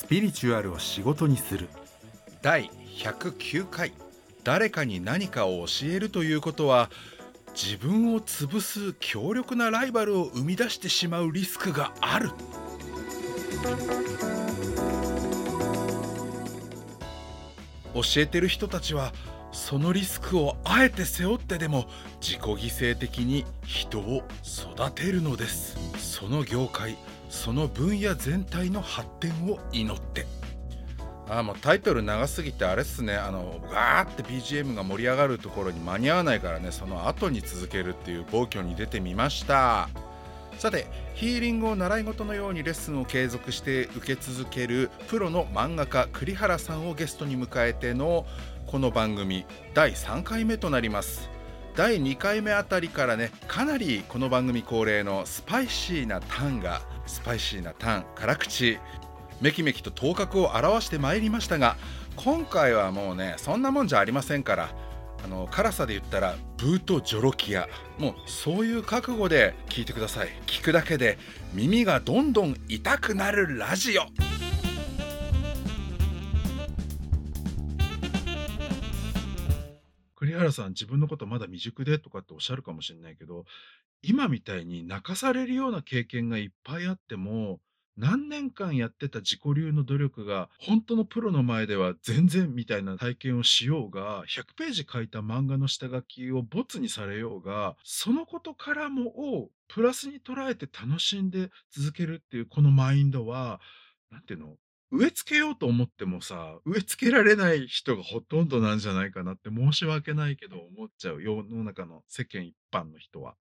[0.00, 1.68] スピリチュアルを仕事にする。
[2.40, 3.92] 第109回。
[4.44, 6.88] 誰かに何かを教えるということは
[7.52, 12.30] 自分を潰す強力なライバルを生み出してしまうリスクがある。
[17.92, 19.12] 教えてる人たちは
[19.52, 21.84] そのリスクをあえて背負ってでも
[22.22, 25.76] 自己犠牲的に人を育てるのです。
[25.98, 26.96] その業界
[27.30, 30.26] その分野全体の発展を祈って。
[31.28, 33.14] あもうタイトル長すぎてあれっすね。
[33.14, 36.72] あのガーって BGM が盛り上がるところに間に合わないからね。
[36.72, 39.88] その後に続けるっていう暴挙に出てみました。
[40.58, 48.26] さてヒーリングを習い事のようにレッスンを継続して受け続けるプロの漫画家栗原さんをゲストに迎えての
[48.66, 51.39] この番組第3回目となります。
[51.76, 58.78] 第2回目あたりからねかなりこの番組恒例のスパイシーなタンがスパイシーなタン辛口
[59.40, 61.76] めきめきと頭角を現してまいりましたが
[62.16, 64.70] 今回はもうねそんなもんじゃありませんから
[65.24, 67.68] あの辛さで言ったらブートジョロキア
[67.98, 70.28] もうそういう覚悟で聞いてください。
[70.46, 71.18] 聞くだけで
[71.52, 74.29] 耳がどんどん痛くなるラジオ。
[80.30, 83.44] 栗原さん自分のことまだ未熟でとかっておっしゃるかもしれないけど
[84.02, 87.58] 今みたいに泣かされるような経験がいっぱいあっても
[87.96, 103.60] 何年間やってた自己流の努力が本当のプロの前では全然みたいな体験をしようが100ページ書いた漫画の下書きをボツにされようがそのことからもをプラスに捉えて楽しんで続けるっていうこのマインドは
[104.10, 104.56] 何ていうの
[104.92, 113.34] 植え付けようと思ってもさ植え付けられない人がほとんどなんじゃないかなって申し訳ないけど思っちゃう世の中の世間一般の人は。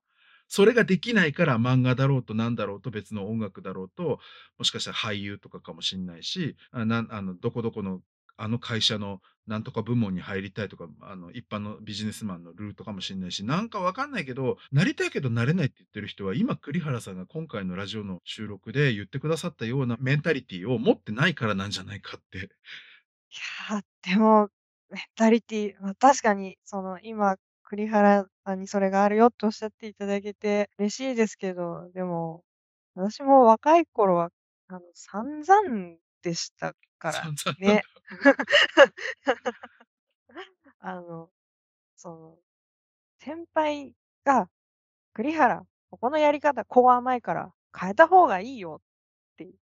[0.51, 4.19] それができないから漫画だろうと何だろうと別の音楽だろうと
[4.57, 8.01] もしかしたら俳優とかかもしんないしあなあのどこどこの
[8.39, 22.49] あの会社のなんとか部門に入りたいとかあの一般のビジネスマンのルートかもしれないしなんかわかんないけどなりたいけどなれないって言ってる人は今栗原さんが今回のラジオの収録で言ってくださったようなメンタリティを持ってないからなんじゃないかって。
[23.31, 23.35] い
[23.71, 24.49] やー、でも、
[24.89, 32.43] メンタリティ、まあ、確かに、その、今、栗原さんにそれがあるよとおっしゃっていただけて嬉しいですけど、でも、
[32.95, 34.31] 私も若い頃は、
[34.67, 37.23] あの、散々でしたから
[37.59, 37.83] ね。
[40.79, 41.29] あの、
[41.95, 42.37] その、
[43.19, 43.93] 先輩
[44.23, 44.49] が、
[45.13, 48.81] 栗原、ここのやり方、こう甘いから変えた方がいいよ
[49.33, 49.53] って言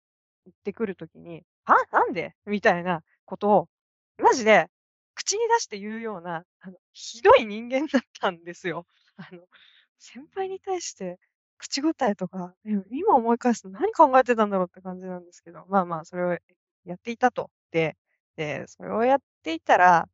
[0.50, 2.34] ってくるときに、はなんで？
[2.46, 3.68] みたいなことを、
[4.18, 4.68] マジで
[5.14, 8.86] 口に出して言うような、あの、ひどい人間だったんですよ。
[9.16, 9.42] あの、
[9.98, 11.18] 先輩に対して
[11.58, 12.54] 口答えとか、
[12.90, 16.38] 今思い返すと何考えてたんだろうって感じなんですけど、まあまあ、それを
[16.84, 17.50] やっていたと。
[17.70, 17.96] で、
[18.36, 20.08] で、それをやっていたら、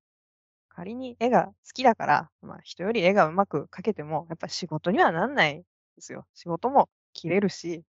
[0.70, 5.64] 仮に絵が好きだから、まあ、人より絵がうまく描けても、やっぱ仕事にはなんないで
[6.00, 6.26] すよ。
[6.34, 7.84] 仕事も切れるし、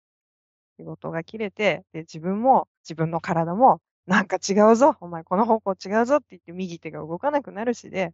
[0.78, 8.12] 仕事が切れて、で、自分も、自分の体も、なんか違うぞ、お前この方向違うぞって言って右手が動かなくなるしで、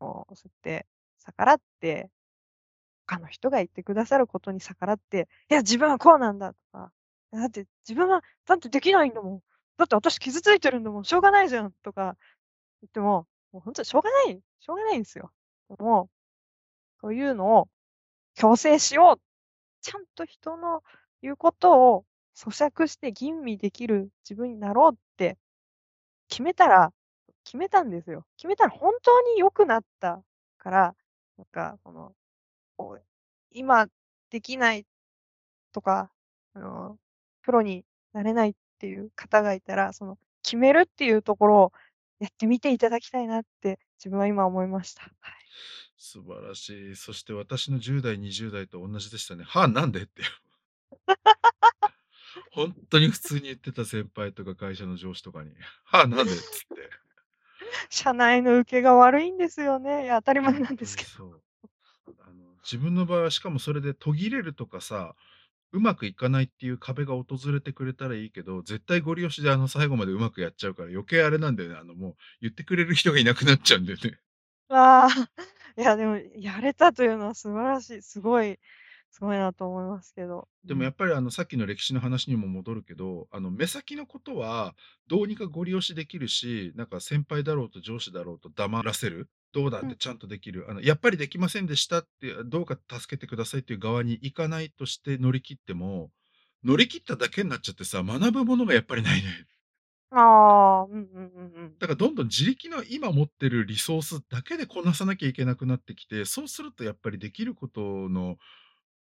[0.00, 0.86] もう、そうやって
[1.26, 2.10] 逆らって、
[3.12, 6.92] 他の人が言ってくださることに逆らって、いや、自分はこうなんだとか、
[7.32, 9.40] だって自分は、だってできないんだもん。
[9.76, 11.04] だって私傷ついてるんだもん。
[11.04, 12.16] しょうがないじゃんとか
[12.82, 15.30] 言っても、もう本当にしょうがない、しょうがないんですよ。
[15.68, 16.08] でも、
[17.02, 17.68] そういうのを
[18.34, 19.20] 強制しよう。
[19.82, 20.82] ちゃんと人の
[21.22, 22.06] 言うことを
[22.36, 25.36] 咀嚼して吟味できる自分になろうって
[26.28, 26.92] 決めたら、
[27.44, 28.26] 決めたんですよ。
[28.38, 30.22] 決めたら本当に良くなった
[30.58, 30.96] から、
[31.38, 32.14] なんか、その、
[32.88, 32.98] お
[33.50, 33.86] 今
[34.30, 34.86] できない
[35.72, 36.10] とか、
[36.54, 36.98] あの、
[37.42, 41.72] プロになれないっていう方がいたら、その、決めるっていうところを
[42.18, 45.02] やってみていただきたいなって自分は今思いました。
[45.02, 45.12] はい。
[45.96, 46.96] 素晴らしい。
[46.96, 49.44] そして私の10代、20代と同じでしたね。
[49.44, 50.02] はあ、なんで？
[50.02, 50.22] って。
[52.52, 55.50] 本当に普通に言ってた先輩とか会社の上司とかに、
[55.84, 56.32] はあ、なんで？
[56.32, 56.42] っつっ
[56.74, 56.90] て。
[57.90, 60.04] 社内の受けが悪いんですよね。
[60.04, 61.41] いや、当たり前なんですけど。
[62.64, 65.14] 自分の場合はしかもそれで途切れるとかさ、
[65.72, 71.76] うまくいかないっていう壁が訪れてくれたらいいけど、絶対ゴリ押しであの最後までうまくやっちゃうから余計あれなんだよね。
[71.76, 74.18] あのもう言ってくれる人がいなくなっちゃうんだよね。
[74.68, 75.08] ああ、
[75.76, 78.02] いや、でも、やれたというのは素晴らしい。
[78.02, 78.58] すごい、
[79.10, 80.48] すごいなと思いますけど。
[80.64, 80.68] うん。
[80.68, 84.74] でもやっぱりあのさっきの歴史の話にも戻るけど、あの目先のことは
[85.08, 89.28] どうにかゴリ押しできるし、なんか先輩だろうと上司だろうと黙らせる。
[89.52, 89.92] どうだっうん。
[89.92, 90.66] てちゃんとできる。
[90.70, 96.10] あの、やっぱりできませんでしたって、どうか助けてくださいっていう側に行かないとして乗り切っても、
[96.64, 99.46] 乗り切っただけになっちゃってさ、学ぶものがやっぱりないね。
[100.10, 100.16] あ
[100.82, 101.78] あ、うんうんうんうん。
[101.78, 108.36] だからどんどん自力の今持ってるリソースだけでこなさなきゃいけなくなってきて、そうするとやっぱりできることの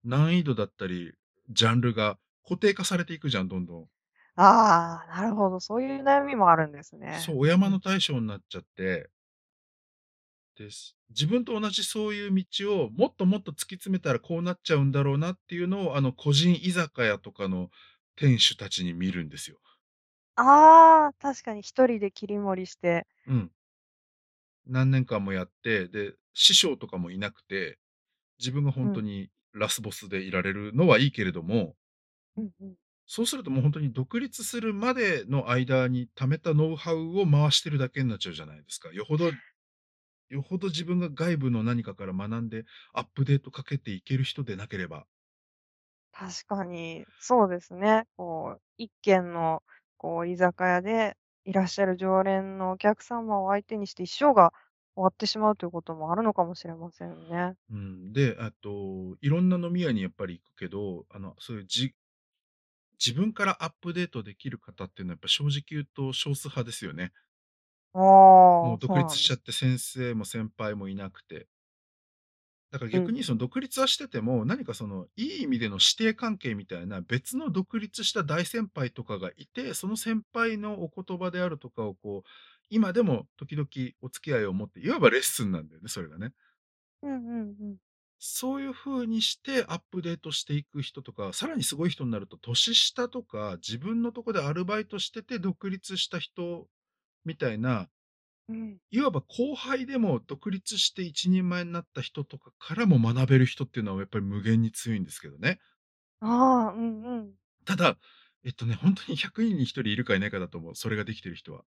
[0.03, 1.13] 難易度だったり、
[1.49, 3.89] ジャンルが固定化されていくじゃん、どんどん。
[4.35, 7.29] ああ、なるほど、そういう悩みもあるんですね。
[7.29, 7.71] そう、お山うん。
[7.71, 9.09] の大将になっちゃって
[10.55, 10.97] です。
[11.09, 17.69] 自分と同じそういう道をもっともっと突き詰めたらこうなっちゃうんだろうなっていうのを、あの、個人居酒屋とかの
[18.15, 19.59] 店主たちに見るんですよ。
[20.37, 23.05] ああ、確かに一人で切り盛りして。
[23.27, 23.51] うん。
[24.67, 27.79] 何年間もやって、で、師匠とかもいなくて、
[28.39, 28.91] 自分がほうん。
[28.91, 31.75] んとにラスボスでいられるのはいいけれども
[32.37, 32.75] うんうん。
[33.07, 38.91] そうするともうほんとに独立するまでの間に貯めたノウハウを回してるだけになっちゃうじゃないですか。
[38.93, 39.31] よほど
[40.29, 45.07] よほど自分が外部の何かから学んでアップデートかけていける人でなければ。
[46.11, 48.07] 確かに、そうですね。
[48.17, 49.63] こう、一軒の
[49.97, 54.51] こう居酒屋でいらっしゃる常連のお客様を相手にして一生が
[54.95, 57.55] 終わってしまうということもあるのかもしれませんね。
[57.69, 61.95] うん、で、あと、いろんな飲み屋にやっぱり行くけど、あの、そういうじ
[62.99, 67.13] 自分からアップデートできる方っていうのはやっぱ正直言うと少数派ですよね。
[68.61, 69.13] もう独そうなんです。
[69.13, 71.47] 立しちゃって先生も先輩もいなくて。
[72.71, 72.91] だから。
[72.91, 82.29] 逆にその独立はしてても、何かそのいい意味での師弟関係みたいな別の独立した大先輩とかがいて、その先輩のお言葉であるとかをこう、
[82.69, 83.67] 今でも時々
[84.01, 86.33] お付き合いを持って、いわばレッスンなんだよね、それがね。
[87.01, 87.77] うんうんうん。
[88.19, 96.67] そういう風にしてアップデートしていく人とか、さらにすごい人になると年下とか、自分のとこでアルバイトしてて独立した人
[97.25, 97.89] みたいな、
[98.47, 98.79] うん。
[98.91, 105.59] いわば後輩でも独立して一人前になった人とかからも学べる人っていうのはやっぱり無限に強いんですけどね。
[106.19, 107.35] ああ、うんうん。
[107.65, 107.97] ただ、
[108.43, 111.63] えっとね、ほんとに100人に1人いるかいないかだと思う、それができてる人は。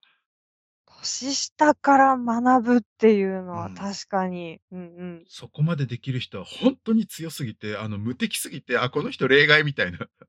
[0.87, 3.75] 年下から学ぶっていうのはうん。
[3.75, 5.29] 確かに、うんうん。
[5.29, 9.99] そこまでできる人はほんとに強すぎて、あの無敵すぎて、あ、この人例外みたいな。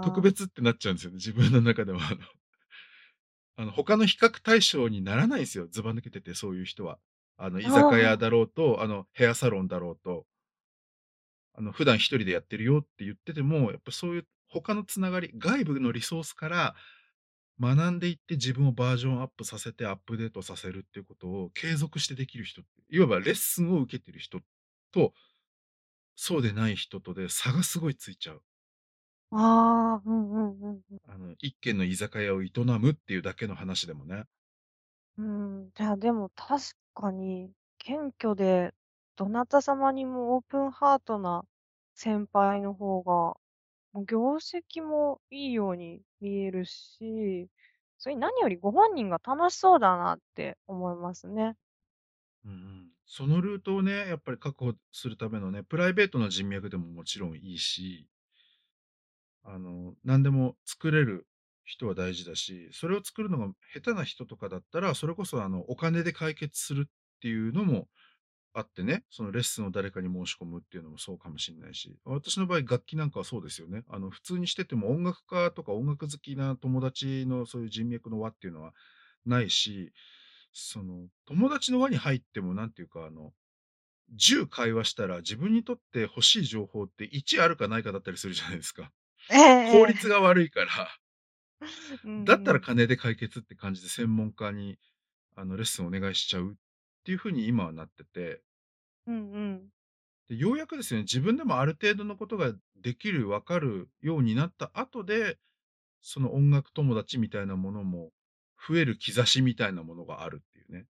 [0.00, 0.30] 特ああ。
[0.30, 2.00] 別ってなっちゃうんですよね、自分の中では
[3.60, 6.98] あの他の比較対象にならないんすよ、ずば抜けてて、そういう人は。
[7.36, 8.16] あの、居酒屋。
[8.16, 10.24] だろうと、あの、ヘアサロンだろうと。
[11.52, 16.74] あの、普段一人でやってるよって言ってても、やっぱそういう他のつながり、外部のリソースから
[17.60, 24.40] 学んでいって自分をバージョンアップさせてアップデートさせるっていうことを継続してできる人って、いわばレッスンを受けてる人
[24.90, 25.12] と
[26.16, 28.42] そうでない人とで差がすごいついちゃう。
[29.32, 31.00] ああ、うんうんうんうん。
[31.04, 34.24] あの、一軒の居酒屋を営むっていうだけの話でもね。
[35.18, 35.24] うー
[35.68, 38.74] ん、じゃあ、でも確かに、謙虚で、
[39.16, 41.44] どなた様にもオープンハートな
[41.94, 43.12] 先輩の方が、
[43.92, 47.50] も、業績もいいように見えるし、
[47.98, 51.56] それに何よりご本人が楽しそうだなって思いますね。
[52.44, 52.90] うんうん。
[53.04, 58.08] そのルートをね、やっぱり確保するためのね、プライベートな人脈でももちろんいいし
[59.44, 61.26] あの、なんでも作れる
[61.64, 66.90] 人は大事だし、それを作るのが下手な人とかだったら、それこそあの、お金で解決するっ
[67.20, 67.88] ていうのも
[68.52, 73.84] あってね、そのレッスンを誰かに申し込むっていうのもそうかもしんないし、私の場合、楽器なんかはそうですよね。
[73.88, 78.72] あの、普通にしてても音楽家とか音楽好きな友達のそういう人脈の輪っていうのは
[79.24, 79.92] ないし、
[80.52, 83.32] その、友達の輪に入ってもなんていうか、あの、
[84.14, 88.90] 10会話したら自分にとって欲しい情報って1あるかないかだったりするじゃないですか。
[89.62, 91.00] 効率が悪いから
[92.04, 92.54] うんだったうん。
[92.54, 94.78] ら金で解決って感じで専門家に、
[95.36, 96.56] あの、レッスンお願いしちゃうっ
[97.04, 98.42] ていう風に今はなってて。
[99.06, 99.72] うんうん。
[100.28, 105.38] で、ようやくですね、自分でもある程度のことができる、分かるようになった後で、
[106.02, 108.12] その音楽友達みたいなものも
[108.68, 110.86] 増える兆しみたいなものがあるっていうね。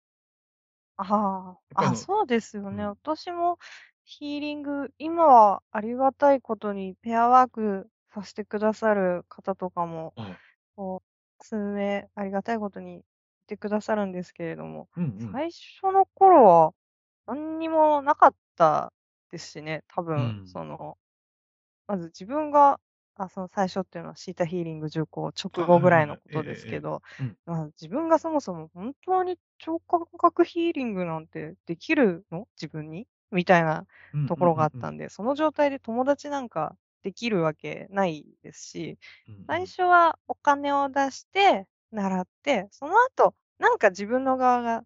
[0.96, 2.84] ああ、そうですよね。
[2.84, 2.86] うん。
[2.86, 3.58] 私も
[4.04, 10.40] ヒーリング、今はありがたいことにペアワークさしてくださる方とかも、ああ。
[10.76, 11.02] こ
[11.40, 13.04] う、数名ありがたいことにい
[13.48, 15.40] てくださるんですけれども、うんうん。
[15.42, 16.74] 最初の頃は
[17.26, 18.92] なんにもなかった
[19.30, 20.44] ですしね、多分うん。
[20.44, 20.98] その
[21.88, 22.80] まず自分が、
[23.16, 26.00] あ、その最初っていうのはシータヒーリング受講あ、直後ぐはいはいはい。
[26.00, 26.84] らいのことですええええ
[27.20, 27.38] うん。
[27.46, 32.48] まあ、自分がそもそも本当に超感覚ヒーリングなんてできるの？
[32.60, 33.08] 自分に？
[33.32, 34.58] みたいなうんうんところうんうん。
[34.58, 38.98] があったんで、その状態で友達なんかできるわけないですし。
[39.46, 44.84] 最初はお金を出して習って、その後、なんか自分の側が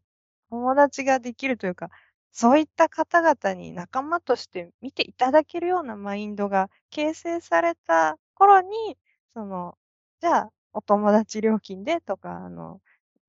[0.51, 1.89] 友達ができるというか、
[2.33, 8.97] そういった方々に仲間として見ていただけるようなマインドが形成された頃に、
[9.35, 9.77] その、
[10.21, 12.81] じゃあお友達料金でとか、あの、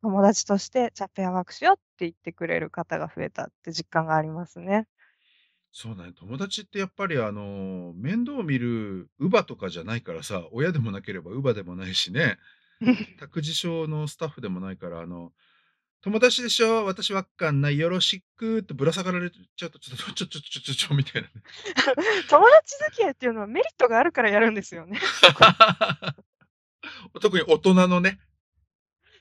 [0.04, 4.88] 友達としてじゃあペアワークしようって言ってくれる方が増えたって実感がありますね。
[5.76, 12.38] そうだね、友達ってやっぱりあの、面倒を見る乳母とかじゃないからさ、親でもなければ乳母でもないしね、
[13.20, 15.34] 託児所のスタッフでもないから、あの、
[16.02, 21.34] 友達でしょ、私わかんない、よろしくってぶら下がられちゃうと、ちょっと、ちょちょちょちょちょみたいなね。
[22.30, 25.00] 友達付き合いっていうのはメリットがあるからやるんですよね。
[27.20, 28.20] 特に大人のね。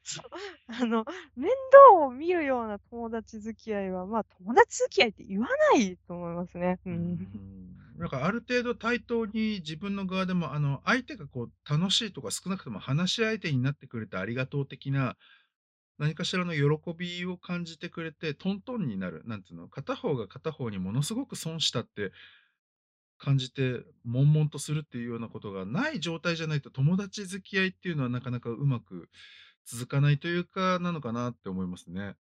[0.66, 1.04] あの、
[1.36, 1.50] 面
[1.88, 6.78] 倒を見るような友達付き合いは、まあ、友達付き合いって言わないと思いますね。
[6.86, 6.90] う。
[6.90, 7.18] ん。
[7.98, 15.16] なんかある程度対等に自分の側でも、あの、相手がこう楽しいとか少なくとも話し相手になってくれてありがとう的な、
[15.98, 19.22] 何かしらの喜びを感じてくれて、トントンになる。
[19.26, 22.12] なんつうの、片方が片方にものすごく損したって
[23.18, 29.08] 感じて、悶々とするっていうようなことがない状態じゃないと、友達付き合いっていうのはなかなかうまく
[29.64, 32.16] 続かないというか、なのかなって思いますね。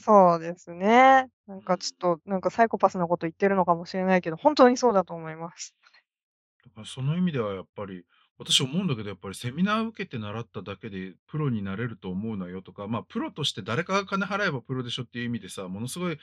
[0.00, 1.28] そうですね。
[1.46, 5.74] なんかちょっと、なんかサイコパスなこと言ってるのかもしれないけど、本当にそうだと思います。
[6.64, 8.04] だからその意味ではやっぱり、
[8.36, 16.18] 私思うんだけど、やっぱりセミナー受けて習っただけでプロになれると思うなよとか、まあ、プロとして誰かが金払えばプロでしょっていう意味でさ、ものすごい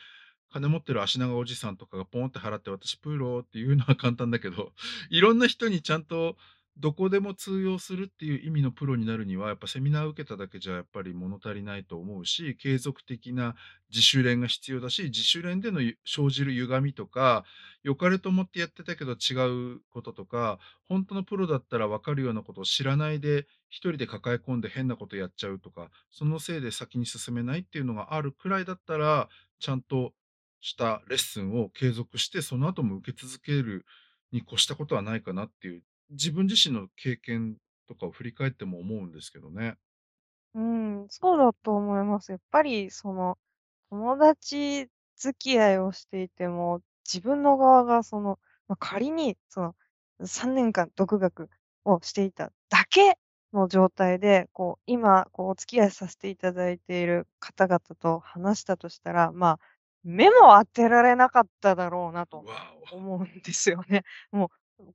[0.52, 4.74] 金持ってる足長おじさんとかがポンって払って私プロっていうのは簡単だけど、
[5.10, 6.36] いろんな人にちゃんと
[6.78, 13.56] どこでも通用するっていう意味のプロになるには、やっぱセミナー受けただけじゃやっぱり物足りないと思うし、継続的な
[13.90, 17.44] 自主練が必要だし、自主練での生じる歪みとか、
[17.84, 30.14] 良かれと思ってやってたけど違うこととか、本当のプロだったら分かるようなことを知らないで、一人で抱え込んで変なことやっちゃうとか、そのせいで先に進めないっていうのがあるくらいだったら、ちゃんと
[30.62, 33.86] したレッスンを継続して、その後も受け続ける
[34.32, 39.78] に越したことはないかなっていう、自分自身の経験とかを振り返っても思うんですけどね。
[40.54, 42.32] うん、そうだと思います。
[42.32, 43.38] やっぱりその、
[43.90, 49.76] 友達付き合いをしていても、自分の側がその、ま、仮にその
[50.26, 51.50] 3年間独学
[51.86, 53.18] をしていただけ
[53.54, 59.60] の状態で、こう今こうお付き合いさせていただいている方々と話したとしたら、まあ、
[60.04, 62.48] 目も当てられなかっただろうなと。
[62.94, 64.04] 思うんですよね。
[64.32, 64.52] も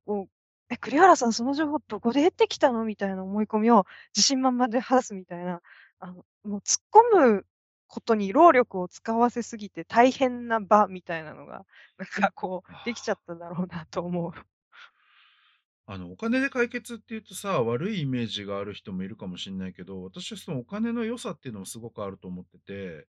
[0.06, 0.26] う、
[0.70, 2.85] え、栗原さんその情報どこで得てきたの？
[2.85, 3.85] みたいな思い込みを
[4.16, 5.61] 自信満々で話すみたいな、
[6.00, 7.46] あの、もう突っ込む
[7.87, 11.64] ことに労力を使わせすぎて大変な場みたいなのが、
[11.99, 14.32] なんかこう、できちゃあっただろうなと思う。
[14.32, 14.46] あ。
[15.87, 23.06] あの、お金で解決っていうとさ、悪いイメージがある人もいるかもしんないけど、私はそのお金の良さっていうのもすごくあると思ってて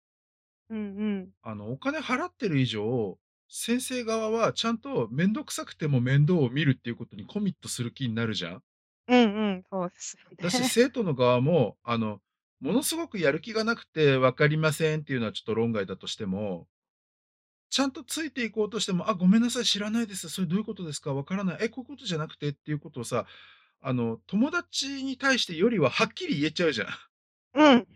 [0.68, 1.32] うんうん。
[1.42, 8.62] あの、お金払ってる以上、先生側はちゃんと面倒くさくても面倒を見るっていうことにコミットする気になるじゃん。
[9.08, 9.24] うんう
[9.58, 10.68] ん、そうですよだし、ね。
[10.68, 12.20] 生徒の側も、あの、
[12.60, 16.66] ものすごくやる気がなくて分かりませんっていうのはちょっと論外だとしても
[17.68, 20.28] ちゃんとついていこうとしても、あ、ごめんなさい、知らないです。
[20.28, 21.12] それどういうことですか？
[21.12, 21.58] わからない。
[21.62, 23.26] え、こういうことじゃなくてっていうことをさ、
[23.82, 26.88] あの、友達に対してよりははっきり言えちゃうじゃん。
[27.54, 27.86] うん。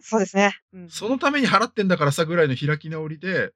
[0.00, 0.58] そうですね。
[0.72, 0.90] うんうん。
[0.90, 3.52] そのために払ってんだからさぐらいの開き直りで、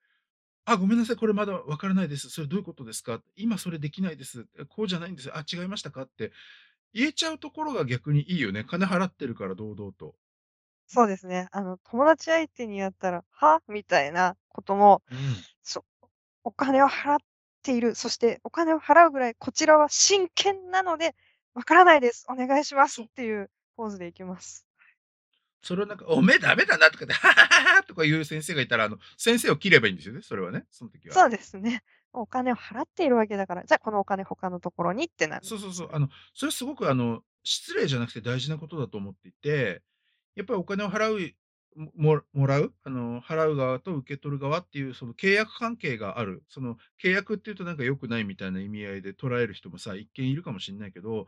[0.73, 2.31] あ、ごめんなさい、これまだわからないです。
[2.31, 3.21] それどういうことですか？
[3.35, 4.47] 今それできないです。
[4.57, 5.31] え、こうじゃないんです。
[5.35, 6.03] あ、違いましたか？
[6.03, 6.31] って
[6.95, 8.63] 言えちゃうところが逆にいいよね。
[8.63, 10.15] 金払ってるから堂々と。
[10.87, 11.49] そうですね。
[11.51, 13.61] あの、友達相手にやったら、は？
[13.69, 15.19] みたいなことも、うん。
[15.65, 15.85] そ
[16.45, 17.19] お金を払っ
[17.63, 21.17] ている、そしてお金を払うぐらいこちらは真剣なので、
[21.55, 22.27] わからないです。
[22.31, 23.03] お願いします。
[23.03, 24.70] っていうポーズでいきます。
[25.63, 31.15] それをなんか、おめえダメだなとかで、ははははとか言う先生がいたら、あの、先生を切ればいいんですよね、それはね、その時は。
[31.15, 31.83] そうですね。
[32.13, 35.47] お金を払っているわけだから、じゃあ、このお金他のところにってなる。
[35.47, 35.91] そうそうそう。
[35.93, 39.83] あの、それすごくあの、失礼じゃなくて大事なことだと思っていて、
[40.35, 41.35] やっぱりお金を払う、
[41.97, 46.43] ももらう、あの、払う側と受け取る側っていうその契約関係がある。
[46.49, 51.27] その契約っていうとなんか良くないみたいな意味合いで捉える人もさ、一見いるかもしんないけど、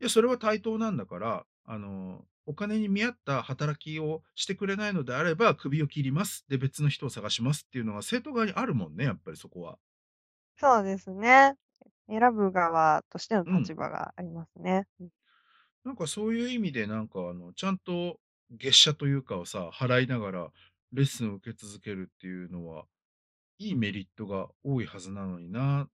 [0.00, 6.44] いや、それは対等なんだから、あの、お金に見合った働きをしてくれないのであれば、首を切ります。
[6.48, 9.78] で、別の人を探しますっていうのが生徒側にあるもんね、やっぱりそこは。
[10.56, 11.54] そうですね。
[12.08, 13.64] 選ぶ側としてのうん。
[13.64, 14.86] 立場がありますね。
[15.00, 15.10] うん。
[15.84, 20.52] なんかそういう意味で、なんかあの、ちゃんと月謝というかをさ、払いながら
[20.92, 22.86] レッスンを受け続けるっていうのは、
[23.58, 25.90] いいメリットが多いはずなのにな。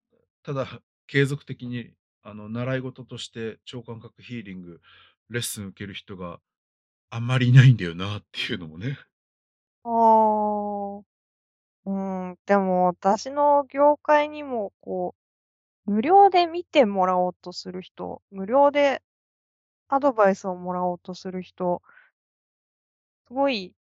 [0.43, 4.81] ただ、継続的にあの、習い事として超感覚ヒーリング、
[5.29, 6.39] レッスン受ける人が
[7.11, 8.97] あんまりいないんだよなっていうのもね。
[9.83, 10.97] ああ。
[11.85, 15.15] うーん、でも私の業界にも、こ
[15.87, 19.03] う、無料で見てもらおうとする人、無料で
[19.89, 21.81] アドバイスをもらおうとする人
[23.27, 23.75] すごい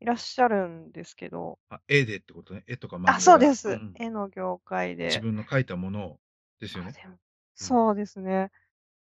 [0.00, 1.58] いらっしゃるんですけど。
[1.70, 2.64] あ、絵でってことね。
[2.66, 3.82] 絵とか漫画あ、そうでうす。
[3.84, 3.94] ん。
[3.94, 5.20] 絵の業界自で。
[5.20, 6.20] 分の描いたものを
[6.60, 6.92] ですよあ、ね？
[6.92, 7.18] でも
[7.60, 7.78] うん。
[7.78, 8.50] そうですね。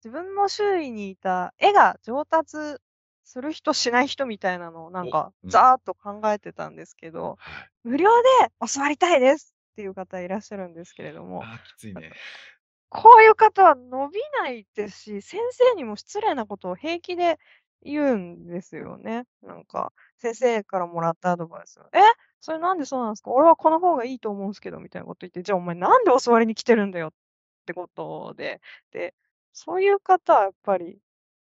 [0.04, 2.56] 自分の周囲にいた絵が上達
[3.24, 5.54] する人、しない人みたいなのをなんお、かうん。
[5.54, 7.70] ざーっと考えてたんですけど、はい。
[7.84, 8.28] 無料で
[8.74, 12.20] 教わりたいですっていう方いらっしゃるんですけれども、ああ、きついね。
[12.90, 17.38] こういう方は伸びないですし、先生にも失礼なことを平気で
[17.82, 19.24] 言うんですよね。
[19.42, 22.00] なんか、先生からもらったアドバイスを、「え、
[22.40, 23.30] それなんでそうなんすか？
[23.32, 27.12] 俺はこの方がいいと思うんすけど」みたいなこと言って、じゃあお前なんで教わりに来てるんだよっ
[27.64, 28.60] ってことで、
[28.92, 29.14] で、
[29.52, 30.98] そういう方はやっぱり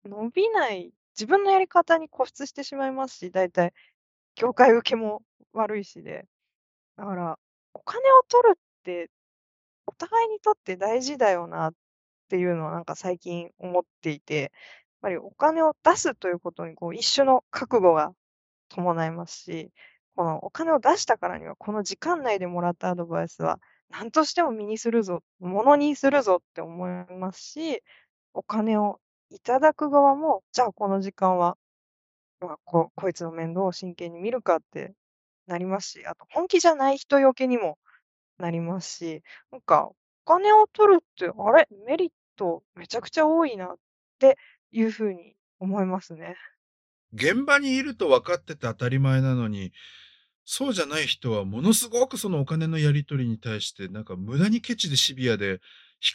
[0.06, 3.74] 伸びない自分のやり方に固執してしまいますし、大体
[4.36, 6.26] 業界受けも悪いしで、
[6.98, 7.40] だから
[7.74, 9.10] お金を取るって
[9.86, 11.74] お互いにとって大事だよなっ
[12.30, 14.52] ていうのはなんか最近思っていて、やっ
[15.02, 18.12] ぱりお金を出すということにこう一種の覚悟が
[18.70, 19.72] 伴いますし、
[20.16, 27.82] このお金を出したからには、この時間内でもらったアドバイスは何としても身にするぞ、ものにするぞって思いますし、
[28.34, 29.00] お金を
[29.30, 31.58] いただく側も、じゃあこの時間は、
[32.42, 34.94] ま、ここいつの面倒を真剣に見るかって
[35.48, 37.80] なりますし、あと本気じゃない人よけにも
[38.40, 43.78] なりますし、なんかお金を取るって、あれ、メリットめちゃくちゃ多いなっ
[44.20, 44.38] て
[44.72, 46.38] いう風に思いますね。
[47.14, 49.72] 現場にいると分かってて当たり前なのに、
[50.46, 55.60] そうじゃない人はものすごくそのお金のやり取りに対してなんか無駄にケチでシビアで悲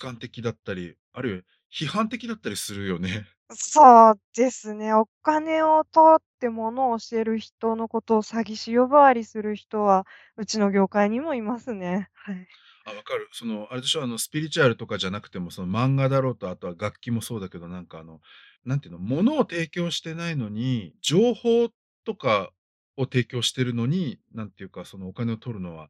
[0.01, 3.27] 観的だったり、あるいは批判的だったりするよね。
[3.53, 4.93] そうですね。
[4.95, 10.07] お金を取って物を教える人のことを詐欺師呼ばわりする人は、
[10.37, 12.09] うちの業界にもいますね。
[12.15, 12.49] はい。
[12.85, 13.29] あ、分かる。
[13.33, 18.21] そのあれでしょ、あのスピリチュアルとかじゃなくても、その漫画だろうと、あとは楽器もそうだけど、なんかあの、
[18.65, 21.69] なんていうの、物を提供してないのに、情報
[22.05, 22.53] とか
[23.01, 25.89] を提供してるのに、なんていうか、そのお金を取るのは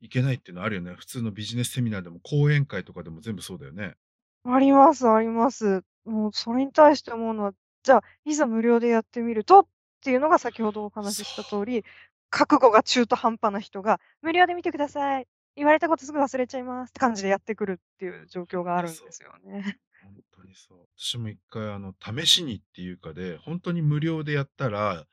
[0.00, 0.94] いけないっていうのはあるよね。
[0.94, 3.94] 普通のビジネスセミナーでも講演会とかでも全部そうだよね。
[4.44, 5.82] ありますあります。
[6.04, 9.66] もうそれに対して思うのは、じゃあ、いざ無料でやってみるとっ
[10.02, 11.44] ていうのが先ほどお話しした。
[11.44, 11.84] 通り、
[12.30, 15.26] 覚悟が中途半端な人が、無料で見てください。
[15.56, 18.92] 言われたことすぐ忘れちゃいますって感じでやってくるっていう状況があるん。
[18.92, 19.78] ですよね。
[20.02, 20.78] ほんとにそう。
[20.96, 25.06] 私も一回あの試しにっていうかで、ほんとに無料でやったら、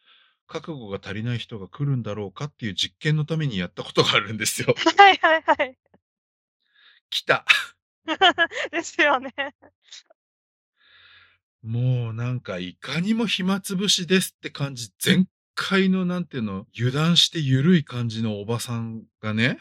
[0.48, 4.74] 覚悟が足りない人が来るんだろうかっていう実験のためにやったことがあるんですよ。
[4.98, 5.78] はいはいはい。
[7.10, 7.46] 来た。
[8.72, 9.34] ですよね。
[11.62, 19.60] もうなんかいかにも暇つぶしですって感じ、全開のなんていうの、油断して緩い感じのおばさんがね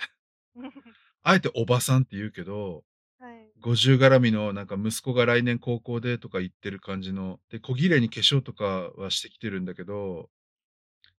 [1.23, 2.85] あえておばさんって言うけど、
[3.19, 3.51] はい。
[3.61, 10.31] 50絡みのなんか息子が来年高校でとか言ってる感じの、で、小綺麗に化粧とかはしてきてるんだけど、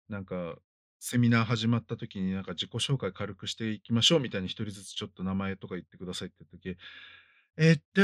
[0.09, 0.55] なんか、
[0.99, 6.77] セミナー始まった時になんか自己紹介軽くしていきましょうみたいに一人ずつちょっと名前とか言ってくださいって言った時、
[7.59, 8.01] えっと、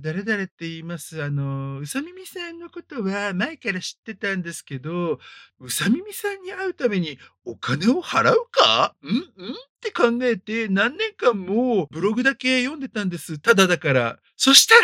[0.00, 1.22] 誰々って言います。
[1.22, 5.18] あの、うさみみさんのことは前から知ってたんですけど、
[5.60, 8.94] うさみみさんに会うためにお金を払うか？
[9.02, 9.20] んん？
[9.20, 9.22] っ
[9.80, 13.38] て考えて何年間もブログだけ読んでたんです。
[13.38, 14.18] ただだから。
[14.36, 14.82] そしたら、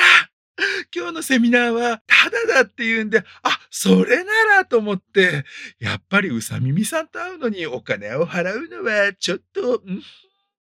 [0.94, 5.44] 今日のセミナーはただだって言うんで、あ、それならと思って、
[5.78, 10.02] やっぱりうさみみさんと会うのにお金を払うのはちょっと、ん？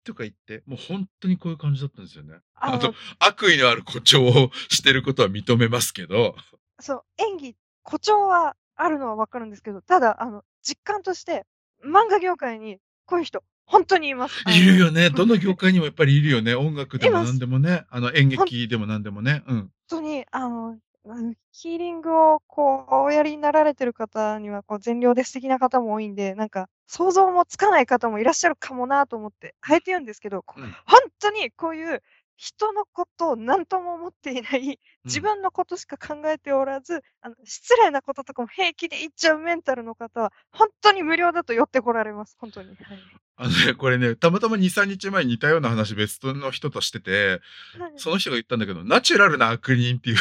[0.05, 2.37] とか言って、もう本当にこういう感じだったんですよね。
[2.55, 6.37] あの、あの悪意のある誇張をしてることは認めますけど。
[6.79, 11.45] そう、演技、誇張はあるのは分かるんですけど、ただ、あの、実感として、
[11.85, 14.45] 漫画業界にこういう人、ほんとにいます。
[14.49, 15.11] いるよね。
[15.11, 16.55] どの業界にもやっぱりいるよね。
[16.55, 17.11] 音楽で。
[17.11, 17.85] も何でもね。
[17.91, 19.43] あの、演劇でも何でもね。
[19.47, 19.71] うん。
[19.89, 20.79] とに、あの、
[21.53, 30.65] ヒーリングをこう、おやりになられてる方には、こう、善良で素敵な方も多いんで、なんか、想像もつかない方もいらっしゃるかもなと思って、あえて言うんですけど、こうん。
[30.87, 32.03] ほんとにこういう
[32.37, 34.77] 人のことを何とも思っていない、うん。
[35.07, 42.37] 自分のことしか考えておらず、あの、失礼なこととかも平気で言っちゃうメンタルの方は、ほんとに無料だと寄ってこられます。
[42.39, 42.69] ほんとに。
[42.69, 42.79] はい。
[43.37, 47.41] あのね、これね、たまたま2、3日前に似たような話別の人としてて、
[47.79, 47.93] はい。
[47.97, 50.17] その人が言ったんだけど、ナチュラルな悪人っていう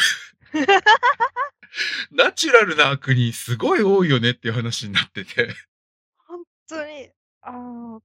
[2.12, 5.54] ナチュラルな悪人すごい多いよねっていう話になってて。
[6.26, 7.10] ほんとに、
[7.42, 8.02] あの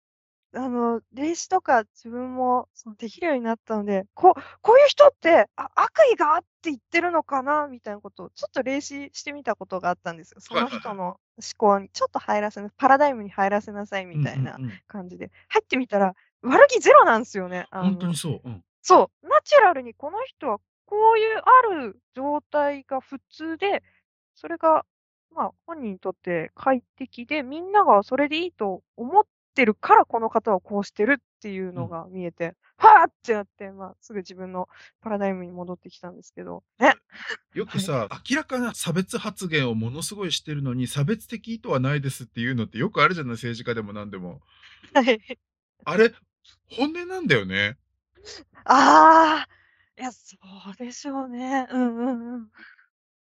[0.53, 10.41] あの、霊視とか自分も、その、できるようになったので、こうこういう人って、あ、悪意があって言ってるのかなみたいなことをちょっと霊視してみたことがあったんですよ。
[10.41, 10.53] そ。
[10.55, 11.19] の人の思
[11.57, 14.71] 考にちょっと入らせなパラダイムに入らせなさいうんうみたいなんうん。
[14.87, 17.67] 感じで、入ってみたら、悪気ゼロなんすよね。
[17.71, 18.41] あのほんとにそう。
[18.43, 18.63] うん。
[18.81, 23.83] そう、ナチュラルにこの人はこういうある状態が普通で、
[24.35, 24.85] それが、
[25.33, 31.85] まあ、本人にとって快適で、みんながそれでいいと思ってるから、この方はこうしてるっていううん。
[31.85, 34.67] のが見えて、はあってなって、まあ、すぐ自分の
[35.01, 36.87] パラダイムに戻ってきたんですけど、ね。
[36.87, 36.97] はい。
[37.53, 44.41] よくさ、明らかな差別発言をものすごいしてるのに、差別的意図はないですっていうのってよくあるじゃない、政治家でもなんでも。
[44.93, 45.39] はい。
[45.85, 46.13] あれ、
[46.69, 47.77] 本音なんだよね。
[48.65, 49.49] ああ、
[49.99, 50.37] いや、そ
[50.71, 51.67] うでしょうね。
[51.69, 52.51] うんうんうん。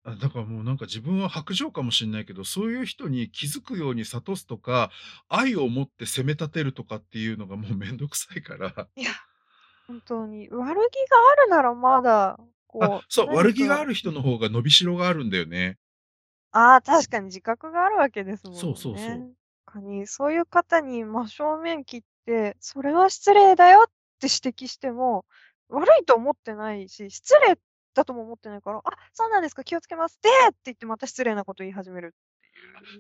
[0.08, 4.90] あ、だからもうなんか自分は薄情かもしんないけど、そういう人に気づくように諭すとか、
[5.28, 8.88] 愛を持って責め立てるとかっていうのがもうめんどくさいから。
[8.96, 9.12] いや、
[9.88, 12.40] 本当に悪気があるならまだ、
[12.80, 15.78] あ、こう、そう、何悪気があかる人の方が伸びしろがあるんだよね。
[16.52, 18.78] ああ、確かに自覚があるわけですもそうのね。
[18.78, 19.26] そうそう。
[19.66, 25.26] かに、そういう方に真正面切って、それは失礼だよって指摘しても、
[25.70, 27.58] 悪いと思ってないし、失礼
[27.98, 28.82] だとも思ってないから、あ、
[29.14, 30.20] そうなんですか、気をつけます。
[30.22, 32.16] でって言ってまた失礼なこと言い始める。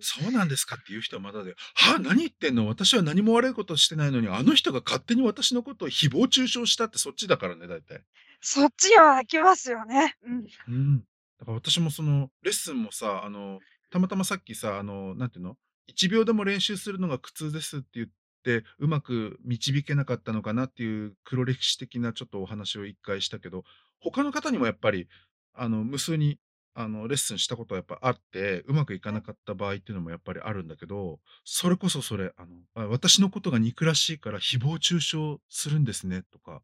[0.01, 0.75] そうなんですか？
[0.75, 8.01] っていう人はまだで、は、何言ってんの、私は何も悪いことしてないのに、あの人が勝手に私のことを誹謗中傷したってそっちだからね、大体。
[8.41, 10.15] そっちは来ますよね。
[10.23, 10.45] うん。
[10.67, 10.99] うん。
[11.39, 15.55] だから私もそのレッスンもさ、あの、たまたまさっきさ、あの、なんていうの、
[15.89, 18.07] 1秒でも練習するのが苦痛ですって言っ
[18.47, 23.65] て、うまく導けなかったのかなっていう黒歴史的なちょっとお話を一回したけど、
[23.99, 25.09] 他の方にもやっぱり、
[25.53, 26.39] あの、無数に、
[26.73, 29.11] あの、レッスンしたことはやっぱあって、うまくいか。
[29.11, 35.17] なかった場合っていうのもやっぱりあるんだけど、それこそそれ、あの、あ、私のことが憎らしいから誹謗中傷
[35.49, 36.61] するんですねとか。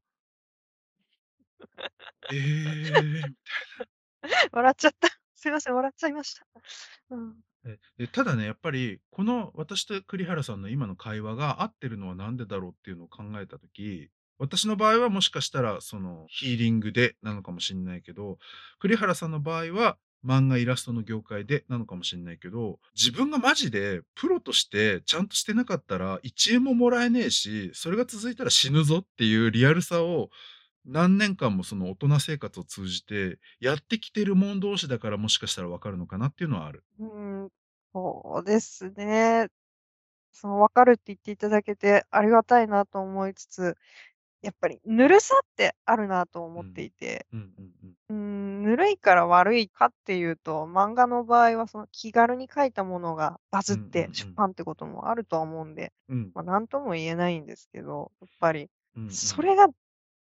[2.32, 2.40] ええ、
[2.80, 3.30] みたいな。
[4.52, 5.10] 笑っちゃった。
[5.36, 6.46] すいません、笑っちゃいました。
[7.12, 7.36] うん。
[7.98, 18.38] え、ただね、やっぱり、この私と栗原さんの今の会話が合ってるのはなんでだろうっていうのを考えた時、私の場合はもしかしたらそのヒーリングでなのかもしんないけど、
[18.80, 30.30] 栗原さんの場合は漫画イラストの業界でなのかもしんないけど、自分がマジでプロとしてちゃんとしてなかったら1円ももらえねえし、それが続いたら死ぬぞっていうリアルさを
[30.86, 36.84] 何年間もその大人生活を通じてやってきてる者同士だからもしかしたらわかるのかなっていうのはある。
[37.00, 37.50] うーん、
[37.94, 39.48] そうですね。
[40.34, 43.78] その分かるって言っていただけてありがたいなと思いつつ、
[44.42, 46.86] やっぱりぬるさってあるなと思ってうん。
[46.86, 47.28] いて。
[48.10, 54.14] ぬるいから悪いかっていうと、漫画の場合はその気軽に書いたものがバうんうんズってうん。
[54.14, 56.34] 出版ってこともあるとは思うんで、うん。
[56.34, 59.10] ま、なんとも言えないんですけど、やっぱり、うんうん。
[59.10, 59.68] それが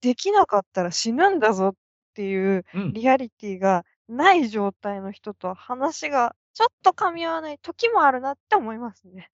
[0.02, 1.74] できなかったら死ぬんだぞっ
[2.14, 2.94] ていううん。
[2.94, 9.30] リアリティがない状態の人と話がちょっと噛み合わない時もあるなって思いますね。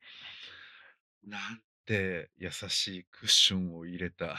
[1.26, 4.36] なんて優しいクッションを入れた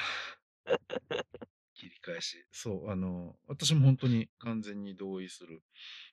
[1.85, 2.47] 切り返し。
[2.51, 5.63] そう、あの、私もほんとに完全に同意する。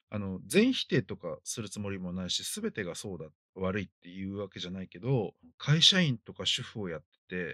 [0.09, 7.05] あの、全否定とかするつもりもないし、全てがそうだ、悪いっていうわけじゃないけど、会社員とか主婦をやって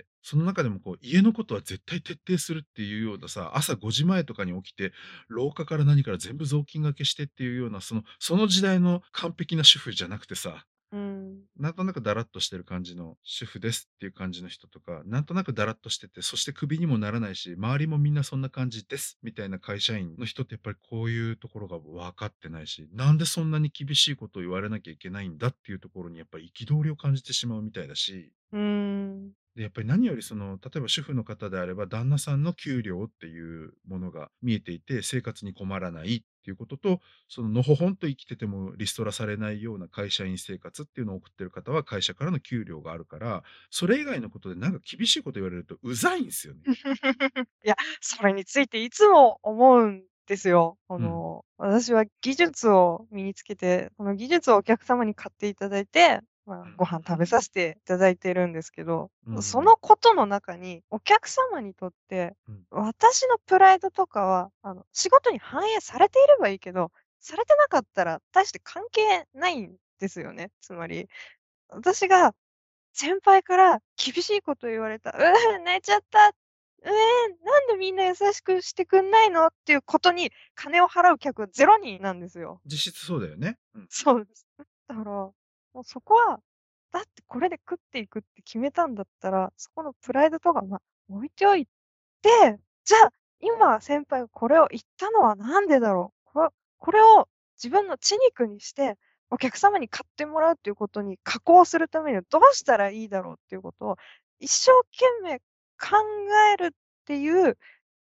[0.01, 4.91] て、その中でもこう家のことは絶対徹底するっていうようなさ、朝5時前とかに起きて、
[5.27, 11.43] 廊下から何から全部雑巾掛けしてっていうような、そのその時代の完璧な主婦じゃなくてさ、うん。
[11.57, 28.31] なんとなくだらっとしてる感じの主婦ですっていう感じの人とか、なんとなくだらっとしてて、そしてクビにもならないし、周りもみんなそんな感じですみたいな会社員の人ってやっぱりこういうところが分かってないし、なんでそんなに厳しいことを言われなきゃいけないんだっていうところにやっぱり憤りを感じてしまうみたいだし。
[28.51, 29.31] うーん。
[29.57, 46.61] で、やっぱり何よりその、例えば主婦の方であれば、旦那さんの給料っていうものが見えていて、生活に困らないっていうことと、そののほほんと生きててもリストラされないような会社員生活っていうのを送ってる方は会社からの給料があるから、それ以外のことでなんか厳しいこと言われるとうざいんすよね。
[47.63, 50.77] いや、それについていつも思うんですよ。
[50.87, 51.23] こうん。
[51.23, 56.77] の、私は技術を身につけて、その技術をお客様に買っていただいて、まあ、うん。
[56.77, 59.43] ご飯食べさせていただいてるんですけど、うんうん。
[59.43, 62.67] そのことの中に、お客様にとって、うん。
[62.71, 70.51] 私のプライドとかは、あの、仕事に反映されていればいいけど、されてなかったら大して関係ないんですよね。
[70.61, 71.09] つまり、
[71.69, 72.35] 私が
[72.93, 76.33] 先輩から厳しいこと言われた、うーん、泣いちゃった、う
[76.83, 76.91] えん、
[77.45, 79.47] なんでみんな優しくしてくんないの？
[79.47, 82.61] っていうことに、金を払う客は0人なんですよ。
[82.65, 83.59] 実質そうだよね。
[83.75, 83.89] うん。
[83.89, 84.47] そうです。
[84.87, 85.31] だから、
[85.77, 86.39] もうそこは、
[86.91, 91.67] だってこれで食っていくって決めたんだったら、そこのプライドとか、まあ、置いておい
[92.23, 93.11] て、じゃあ、
[93.41, 96.31] 今先輩がこれを言ったのはなんでだろう。
[96.33, 98.97] これこれを自分の血肉にして、
[99.29, 103.97] お客様に買ってもらうっていうことに加工するためにはどうしたらいいだろうっていうことを、
[104.39, 105.39] 一生懸命
[105.79, 105.95] 考
[106.53, 106.71] えるっ
[107.05, 107.55] ていう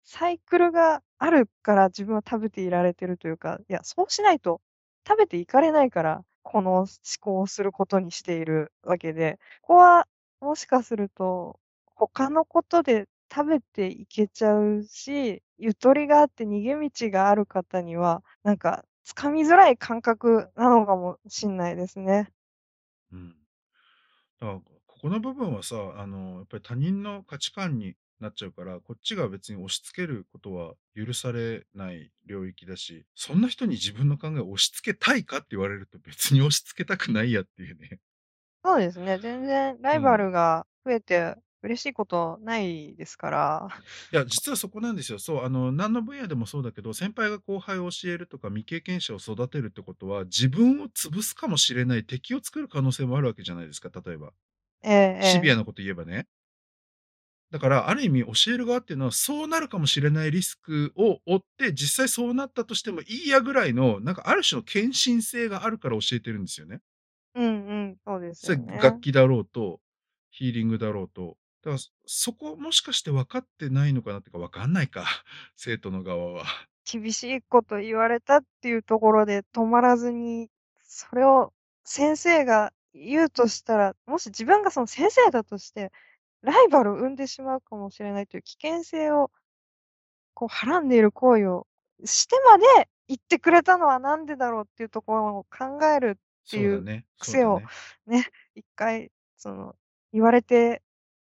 [0.04, 4.60] サイクルがあるから自分は食べていられてるというか、いや、そうしないと
[5.08, 6.88] 食べていかれないから、この思
[7.20, 10.08] 考をすることにしているわけで、ここは
[10.40, 11.60] もしかすると、
[11.96, 22.30] 他のことで食べていけちゃうし、ゆとりがあって逃げ道がある方には、なんか、つかみづらい感覚なのかもしんないですね。
[23.12, 23.34] うん。
[24.40, 38.00] だから、ここの部分はさ、あの、やっぱり他人の価値観になっちゃうから、こっちが別に押し付けることは許されない領域だし、そんな人に自分の考えを押し付けたいかって言われると別に押し付けたくないやっていうね。
[38.64, 40.16] そうですね、全然ライバうん。
[40.16, 43.84] ルが増えて嬉しいことないですから。
[44.12, 45.18] いや、実はそこなんですよ。
[45.18, 54.32] そう、あの、何の分野でもそうだけど、先輩が後輩を教えるとか、未経験者を育てるってことは、自分を潰すかもしれない敵を作る可能性もあるわけじゃないですか、例えば。
[54.82, 54.94] ええええ。
[55.20, 56.28] シビアなこと言えばね。
[57.54, 66.80] だから、ある意味教える側っていうのは、そうなるかもしれないリスクを負って、実際そうなったとしてもいいやぐらいの、なんかある種の献身性があるから教えてるんですよね。
[67.36, 67.48] うんう
[67.92, 68.80] ん、そうですよね。
[68.82, 69.78] 楽器だろうと、
[70.30, 71.36] ヒーリングだろうと。
[71.62, 75.04] だから、そそこもしかして分かってないのかなっていうか、分かんないか、
[75.54, 76.42] 生徒の側は。
[76.84, 80.50] 厳しいこと言われたっていうところで止まらずに、
[80.82, 81.52] それを
[81.84, 85.92] 先生が言うとしたら、もし自分がその先生だとして、
[86.44, 89.30] ライバルを生んでしまうかもしれないという危険性を
[90.34, 91.66] こう、はらんでいる行為を
[92.04, 97.66] してまで言ってくれたのはなんでだろうっていうところを考えるっていう、癖をだ
[98.06, 98.18] ね。
[98.18, 99.74] ね、一回その、
[100.12, 100.82] 言われて、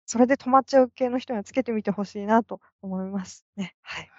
[0.06, 3.76] それで止まっちゃう系の人にはつけてみて欲しいなと思いますね。
[3.82, 4.10] はい。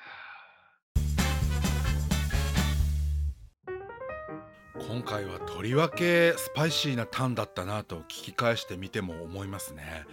[4.88, 10.04] 今回はとりわけスパイシーなタンだったなと聞き返してみても思いますね。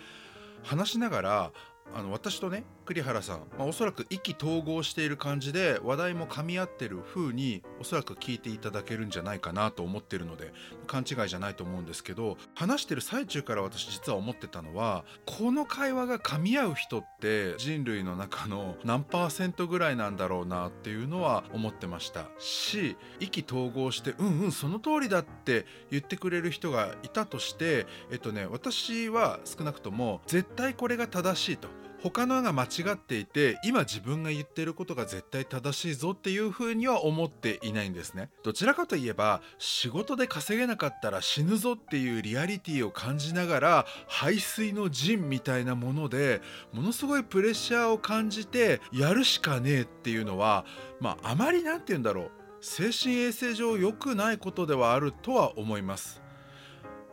[0.67, 1.51] 話しながら
[1.95, 10.53] あの私とね栗原さん、まあ、おそらく意気投合している感じで話題も噛み合ってる風におそらく聞いていただけるんじゃないかなと思ってるので
[10.87, 22.27] 勘違いじゃないと思うんですけど話してる最中から私実は思ってたのはこの会話が噛み合う人って人類の中の何パーセントぐらいなんだろうなっていうのは思ってました。
[22.39, 31.67] し意気投合してうんうんその通りだって言ってくれる人がいたとしてえっとね私は少なくとも絶対これが正しいと。
[32.01, 38.29] 他のが間違っていて今自分が言ってることが絶対正しいぞっていうふうには思っていないんですね。
[38.43, 50.65] どちらかといえば仕事で稼げなかったら死ぬぞっていうリアリティを感じながら排水の陣みたいなものでものすごいプレッシャーを感じてやるしかねえっていうのは
[50.99, 52.31] まああまり何て言うんだろう。
[52.59, 56.26] 精神衛生上良くないことではあるとは思います。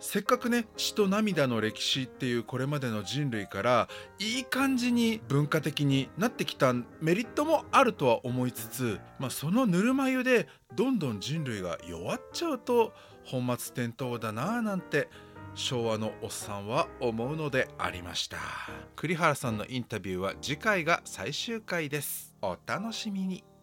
[0.07, 3.89] せっかくね血と涙の歴史っていうこれまでの人類から
[4.19, 12.93] いい感じに文化的になってきたメリットもあるとは思いつつ、まあ、そのぬるま湯でどんどん人類が弱っちゃうと
[13.25, 15.09] 本末転倒だなぁなんて
[15.55, 18.37] 昭和のおっさんは思うのでありました。
[18.97, 22.37] 栗原さんのインタビューは次回が最終回です。
[22.43, 23.54] お楽しみに。